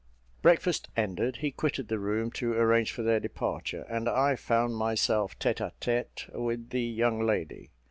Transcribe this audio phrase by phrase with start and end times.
[0.41, 5.37] Breakfast ended, he quitted the room to arrange for their departure, and I found myself
[5.37, 7.69] tête à tête with the young lady.